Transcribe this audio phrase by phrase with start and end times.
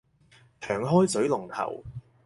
[0.61, 1.83] 長開水龍頭